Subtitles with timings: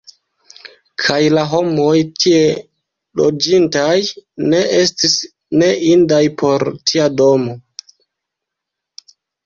[1.03, 1.91] Kaj la homoj,
[2.23, 2.39] tie
[3.21, 3.93] loĝintaj,
[4.49, 5.17] ne estis
[5.63, 7.59] ne indaj por tia domo!